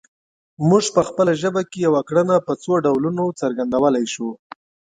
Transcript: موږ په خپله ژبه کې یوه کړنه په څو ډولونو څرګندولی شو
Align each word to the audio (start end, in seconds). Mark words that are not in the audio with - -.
موږ 0.69 0.85
په 0.95 1.01
خپله 1.07 1.31
ژبه 1.41 1.61
کې 1.69 1.79
یوه 1.87 2.01
کړنه 2.09 2.35
په 2.47 2.53
څو 2.63 2.71
ډولونو 2.85 3.23
څرګندولی 3.39 4.05
شو 4.13 4.29